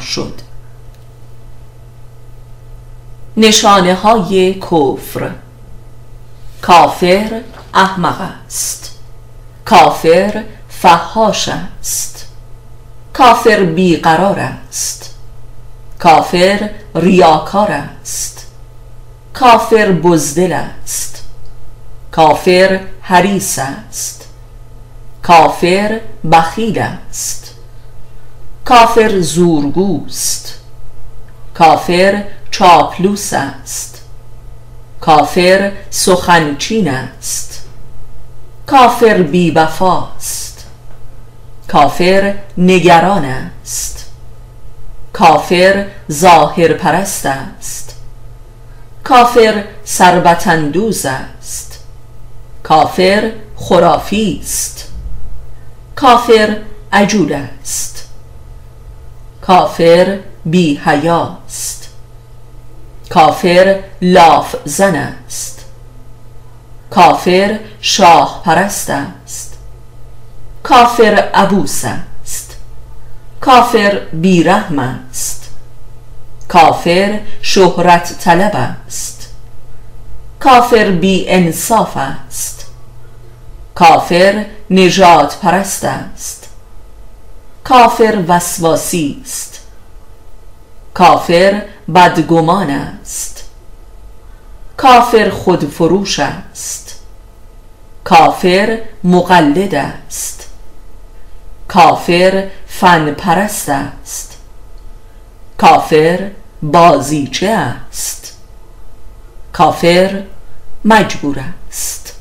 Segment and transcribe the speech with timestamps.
[0.00, 0.40] شد.
[3.36, 5.30] نشانه های کفر.
[6.62, 7.40] کافر
[7.74, 8.98] احمق است.
[9.64, 12.26] کافر فحاش است.
[13.12, 15.14] کافر بیقرار است.
[15.98, 18.46] کافر ریاکار است.
[19.34, 21.24] کافر بزدل است.
[22.10, 24.28] کافر حریص است.
[25.22, 26.00] کافر
[26.32, 27.49] بخیل است.
[28.70, 30.54] کافر زورگوست.
[31.54, 34.02] کافر چاپلوس است.
[35.00, 37.68] کافر سخنچین است.
[38.66, 40.66] کافر بیوفاست
[41.68, 44.10] کافر نگران است.
[45.12, 47.96] کافر ظاهر پرست است.
[49.04, 51.84] کافر سربتندوز است.
[52.62, 54.92] کافر خرافی است.
[55.96, 56.56] کافر
[56.92, 57.89] عجول است.
[59.42, 61.88] کافر بی حیاست.
[63.10, 65.64] کافر لاف زن است.
[66.90, 69.58] کافر شاه پرست است.
[70.62, 72.56] کافر عبوس است.
[73.40, 75.50] کافر بیرحم است.
[76.48, 78.52] کافر شهرت طلب
[78.86, 79.28] است.
[80.40, 82.66] کافر بی انصاف است.
[83.74, 86.39] کافر نجات پرست است.
[87.64, 89.60] کافر وسواسی است.
[90.94, 91.62] کافر
[91.94, 93.50] بدگمان است.
[94.76, 97.00] کافر خودفروش است.
[98.04, 100.50] کافر مقلد است.
[101.68, 104.38] کافر فن پرست است.
[105.58, 106.30] کافر
[106.62, 108.36] بازیچه است.
[109.52, 110.22] کافر
[110.84, 112.19] مجبور است.